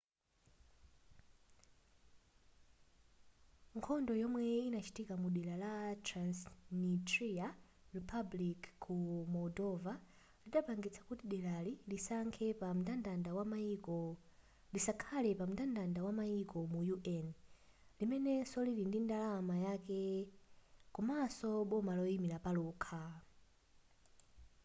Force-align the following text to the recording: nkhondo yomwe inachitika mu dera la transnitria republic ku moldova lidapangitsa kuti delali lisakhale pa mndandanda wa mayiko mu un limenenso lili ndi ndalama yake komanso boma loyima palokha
nkhondo 3.77 4.13
yomwe 4.21 4.43
inachitika 4.67 5.13
mu 5.21 5.27
dera 5.35 5.55
la 5.63 5.73
transnitria 6.07 7.47
republic 7.95 8.59
ku 8.83 8.95
moldova 9.33 9.93
lidapangitsa 10.43 11.01
kuti 11.07 11.25
delali 11.33 11.73
lisakhale 11.91 12.49
pa 12.61 12.67
mndandanda 12.75 13.29
wa 13.37 13.45
mayiko 16.19 16.59
mu 16.71 16.79
un 16.93 17.27
limenenso 17.99 18.57
lili 18.67 18.83
ndi 18.87 18.99
ndalama 19.05 19.55
yake 19.65 20.01
komanso 20.95 21.49
boma 21.69 21.91
loyima 21.97 22.37
palokha 22.45 23.01